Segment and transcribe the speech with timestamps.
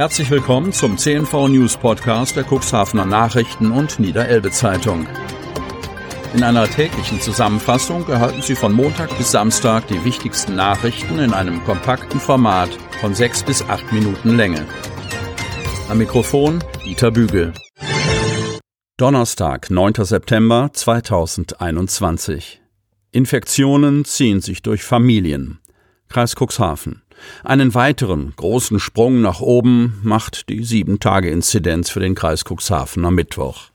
[0.00, 5.06] Herzlich willkommen zum CNV News Podcast der Cuxhavener Nachrichten und Niederelbe Zeitung.
[6.32, 11.62] In einer täglichen Zusammenfassung erhalten Sie von Montag bis Samstag die wichtigsten Nachrichten in einem
[11.64, 12.70] kompakten Format
[13.02, 14.66] von sechs bis acht Minuten Länge.
[15.90, 17.52] Am Mikrofon Dieter Bügel.
[18.96, 19.92] Donnerstag, 9.
[19.98, 22.62] September 2021.
[23.12, 25.60] Infektionen ziehen sich durch Familien.
[26.08, 27.02] Kreis Cuxhaven.
[27.44, 33.70] Einen weiteren großen Sprung nach oben macht die 7-Tage-Inzidenz für den Kreis Cuxhaven am Mittwoch.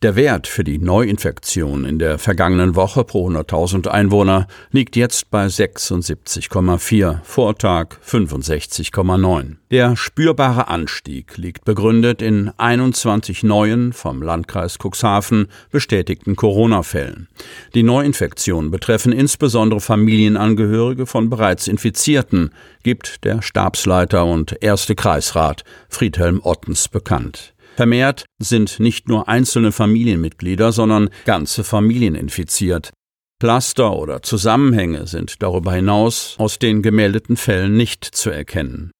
[0.00, 5.46] Der Wert für die Neuinfektion in der vergangenen Woche pro 100.000 Einwohner liegt jetzt bei
[5.46, 9.56] 76,4, Vortag 65,9.
[9.72, 17.26] Der spürbare Anstieg liegt begründet in 21 neuen vom Landkreis Cuxhaven bestätigten Corona-Fällen.
[17.74, 22.52] Die Neuinfektionen betreffen insbesondere Familienangehörige von bereits Infizierten,
[22.84, 27.52] gibt der Stabsleiter und erste Kreisrat Friedhelm Ottens bekannt.
[27.78, 32.90] Vermehrt sind nicht nur einzelne Familienmitglieder, sondern ganze Familien infiziert.
[33.38, 38.90] Cluster oder Zusammenhänge sind darüber hinaus aus den gemeldeten Fällen nicht zu erkennen.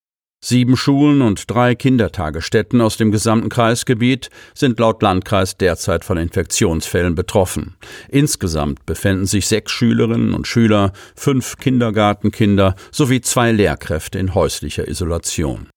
[0.41, 7.15] Sieben Schulen und drei Kindertagesstätten aus dem gesamten Kreisgebiet sind laut Landkreis derzeit von Infektionsfällen
[7.15, 7.75] betroffen.
[8.07, 15.67] Insgesamt befinden sich sechs Schülerinnen und Schüler, fünf Kindergartenkinder sowie zwei Lehrkräfte in häuslicher Isolation.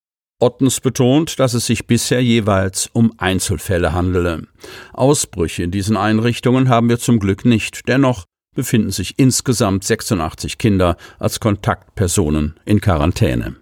[0.42, 4.48] Ottens betont, dass es sich bisher jeweils um Einzelfälle handele.
[4.92, 7.86] Ausbrüche in diesen Einrichtungen haben wir zum Glück nicht.
[7.86, 13.54] Dennoch befinden sich insgesamt 86 Kinder als Kontaktpersonen in Quarantäne.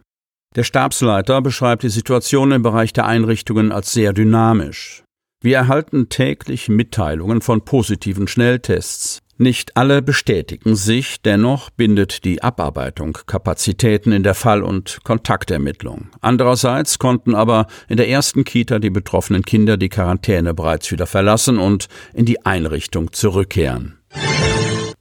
[0.56, 5.04] Der Stabsleiter beschreibt die Situation im Bereich der Einrichtungen als sehr dynamisch.
[5.42, 9.20] Wir erhalten täglich Mitteilungen von positiven Schnelltests.
[9.38, 16.10] Nicht alle bestätigen sich, dennoch bindet die Abarbeitung Kapazitäten in der Fall- und Kontaktermittlung.
[16.20, 21.58] Andererseits konnten aber in der ersten Kita die betroffenen Kinder die Quarantäne bereits wieder verlassen
[21.58, 23.98] und in die Einrichtung zurückkehren.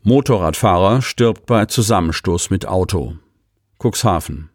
[0.03, 3.15] Motorradfahrer stirbt bei Zusammenstoß mit Auto.
[3.77, 4.49] Cuxhaven.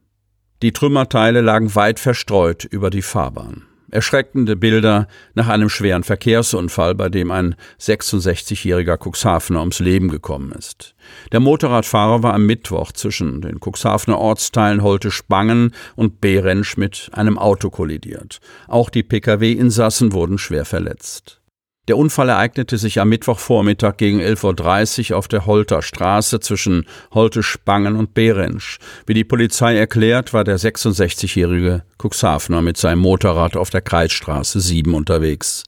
[0.62, 3.64] Die Trümmerteile lagen weit verstreut über die Fahrbahn.
[3.94, 10.96] Erschreckende Bilder nach einem schweren Verkehrsunfall, bei dem ein 66-jähriger Cuxhavener ums Leben gekommen ist.
[11.30, 17.70] Der Motorradfahrer war am Mittwoch zwischen den Cuxhavener Ortsteilen Holte-Spangen und Behrensch mit einem Auto
[17.70, 18.40] kollidiert.
[18.66, 21.40] Auch die Pkw-Insassen wurden schwer verletzt.
[21.86, 27.96] Der Unfall ereignete sich am Mittwochvormittag gegen 11.30 Uhr auf der Holter Straße zwischen Holte-Spangen
[27.96, 28.78] und Behrensch.
[29.06, 34.94] Wie die Polizei erklärt, war der 66-jährige Cuxhavener mit seinem Motorrad auf der Kreisstraße 7
[34.94, 35.64] unterwegs.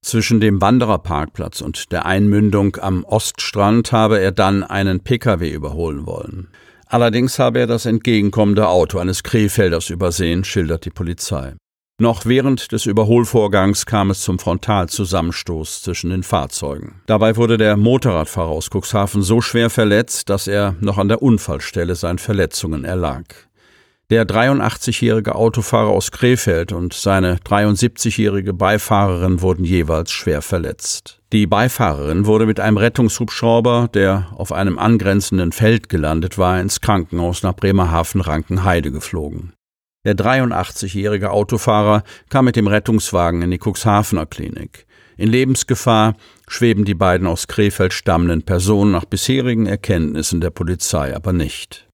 [0.00, 6.48] Zwischen dem Wandererparkplatz und der Einmündung am Oststrand habe er dann einen Pkw überholen wollen.
[6.86, 11.54] Allerdings habe er das entgegenkommende Auto eines Krefelders übersehen, schildert die Polizei.
[12.00, 17.00] Noch während des Überholvorgangs kam es zum Frontalzusammenstoß zwischen den Fahrzeugen.
[17.06, 21.94] Dabei wurde der Motorradfahrer aus Cuxhaven so schwer verletzt, dass er noch an der Unfallstelle
[21.94, 23.22] seinen Verletzungen erlag.
[24.10, 31.20] Der 83-jährige Autofahrer aus Krefeld und seine 73-jährige Beifahrerin wurden jeweils schwer verletzt.
[31.32, 37.44] Die Beifahrerin wurde mit einem Rettungshubschrauber, der auf einem angrenzenden Feld gelandet war, ins Krankenhaus
[37.44, 39.52] nach Bremerhaven-Rankenheide geflogen.
[40.04, 44.86] Der 83-jährige Autofahrer kam mit dem Rettungswagen in die Cuxhavener Klinik.
[45.16, 46.14] In Lebensgefahr
[46.48, 51.86] schweben die beiden aus Krefeld stammenden Personen nach bisherigen Erkenntnissen der Polizei aber nicht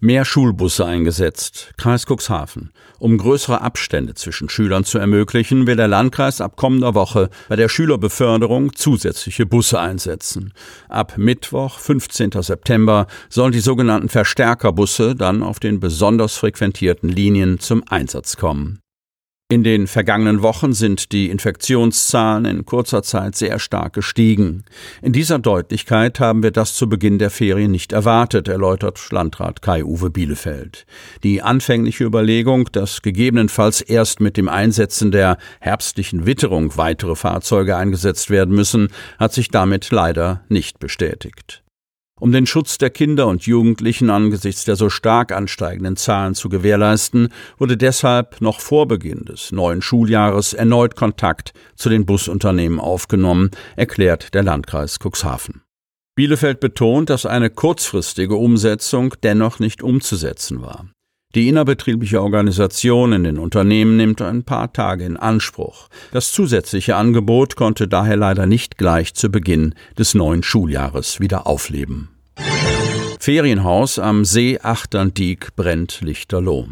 [0.00, 1.72] mehr Schulbusse eingesetzt.
[1.76, 2.72] Kreis Cuxhaven.
[2.98, 7.68] Um größere Abstände zwischen Schülern zu ermöglichen, will der Landkreis ab kommender Woche bei der
[7.68, 10.52] Schülerbeförderung zusätzliche Busse einsetzen.
[10.88, 12.32] Ab Mittwoch, 15.
[12.42, 18.80] September, sollen die sogenannten Verstärkerbusse dann auf den besonders frequentierten Linien zum Einsatz kommen.
[19.50, 24.62] In den vergangenen Wochen sind die Infektionszahlen in kurzer Zeit sehr stark gestiegen.
[25.02, 30.10] In dieser Deutlichkeit haben wir das zu Beginn der Ferien nicht erwartet, erläutert Landrat Kai-Uwe
[30.10, 30.86] Bielefeld.
[31.24, 38.30] Die anfängliche Überlegung, dass gegebenenfalls erst mit dem Einsetzen der herbstlichen Witterung weitere Fahrzeuge eingesetzt
[38.30, 38.86] werden müssen,
[39.18, 41.64] hat sich damit leider nicht bestätigt.
[42.20, 47.30] Um den Schutz der Kinder und Jugendlichen angesichts der so stark ansteigenden Zahlen zu gewährleisten,
[47.56, 54.34] wurde deshalb noch vor Beginn des neuen Schuljahres erneut Kontakt zu den Busunternehmen aufgenommen, erklärt
[54.34, 55.62] der Landkreis Cuxhaven.
[56.14, 60.86] Bielefeld betont, dass eine kurzfristige Umsetzung dennoch nicht umzusetzen war.
[61.36, 65.88] Die innerbetriebliche Organisation in den Unternehmen nimmt ein paar Tage in Anspruch.
[66.12, 72.08] Das zusätzliche Angebot konnte daher leider nicht gleich zu Beginn des neuen Schuljahres wieder aufleben.
[73.20, 76.68] Ferienhaus am See Achterndiek brennt lichterloh.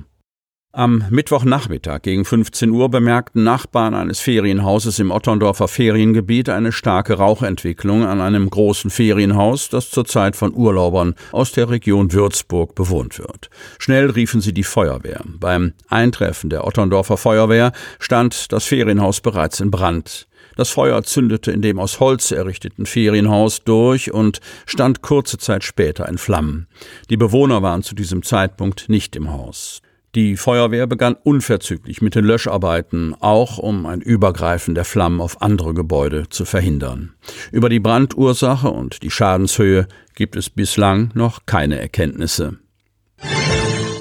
[0.72, 8.04] Am Mittwochnachmittag gegen 15 Uhr bemerkten Nachbarn eines Ferienhauses im Otterndorfer Feriengebiet eine starke Rauchentwicklung
[8.04, 13.48] an einem großen Ferienhaus, das zurzeit von Urlaubern aus der Region Würzburg bewohnt wird.
[13.78, 15.22] Schnell riefen sie die Feuerwehr.
[15.40, 20.28] Beim Eintreffen der Otterndorfer Feuerwehr stand das Ferienhaus bereits in Brand.
[20.56, 26.06] Das Feuer zündete in dem aus Holz errichteten Ferienhaus durch und stand kurze Zeit später
[26.06, 26.66] in Flammen.
[27.08, 29.80] Die Bewohner waren zu diesem Zeitpunkt nicht im Haus.
[30.14, 35.74] Die Feuerwehr begann unverzüglich mit den Löscharbeiten, auch um ein Übergreifen der Flammen auf andere
[35.74, 37.14] Gebäude zu verhindern.
[37.52, 42.58] Über die Brandursache und die Schadenshöhe gibt es bislang noch keine Erkenntnisse.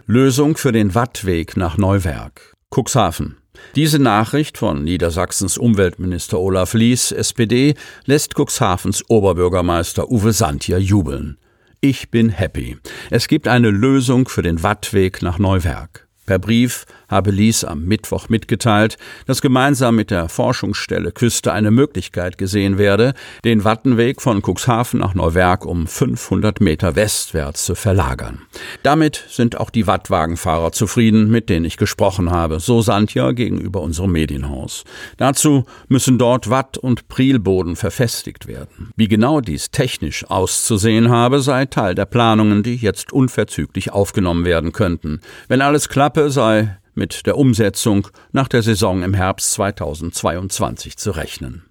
[0.06, 2.54] Lösung für den Wattweg nach Neuwerk.
[2.74, 3.38] Cuxhaven.
[3.76, 7.74] Diese Nachricht von Niedersachsens Umweltminister Olaf Lies, SPD,
[8.06, 11.38] lässt Cuxhavens Oberbürgermeister Uwe Santier jubeln.
[11.80, 12.76] Ich bin happy.
[13.12, 16.08] Es gibt eine Lösung für den Wattweg nach Neuwerk.
[16.26, 22.38] Per Brief habe Lies am Mittwoch mitgeteilt, dass gemeinsam mit der Forschungsstelle Küste eine Möglichkeit
[22.38, 23.14] gesehen werde,
[23.44, 28.42] den Wattenweg von Cuxhaven nach Neuwerk um 500 Meter westwärts zu verlagern.
[28.84, 34.12] Damit sind auch die Wattwagenfahrer zufrieden, mit denen ich gesprochen habe, so Sandja gegenüber unserem
[34.12, 34.84] Medienhaus.
[35.18, 38.92] Dazu müssen dort Watt- und Prielboden verfestigt werden.
[38.96, 44.72] Wie genau dies technisch auszusehen habe, sei Teil der Planungen, die jetzt unverzüglich aufgenommen werden
[44.72, 45.22] könnten.
[45.48, 51.64] Wenn alles klappe, sei mit der Umsetzung nach der Saison im Herbst 2022 zu rechnen.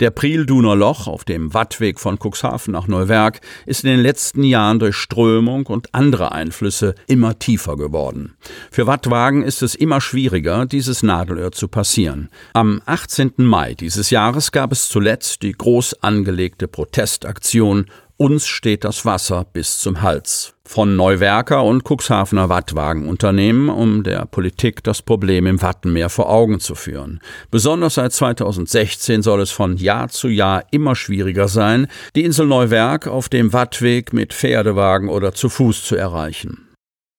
[0.00, 4.78] Der Prielduner Loch auf dem Wattweg von Cuxhaven nach Neuwerk ist in den letzten Jahren
[4.78, 8.36] durch Strömung und andere Einflüsse immer tiefer geworden.
[8.70, 12.30] Für Wattwagen ist es immer schwieriger, dieses Nadelöhr zu passieren.
[12.54, 13.32] Am 18.
[13.36, 17.86] Mai dieses Jahres gab es zuletzt die groß angelegte Protestaktion
[18.20, 20.52] uns steht das Wasser bis zum Hals.
[20.66, 26.74] Von Neuwerker und Cuxhavener Wattwagenunternehmen, um der Politik das Problem im Wattenmeer vor Augen zu
[26.74, 27.20] führen.
[27.50, 33.06] Besonders seit 2016 soll es von Jahr zu Jahr immer schwieriger sein, die Insel Neuwerk
[33.06, 36.68] auf dem Wattweg mit Pferdewagen oder zu Fuß zu erreichen.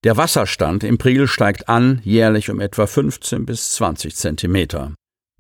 [0.04, 4.94] Der Wasserstand im Priel steigt an, jährlich um etwa 15 bis 20 Zentimeter.